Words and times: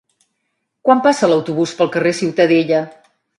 Quan 0.87 1.03
passa 1.07 1.29
l'autobús 1.31 1.75
pel 1.83 1.93
carrer 1.97 2.15
Ciutadella? 2.21 2.81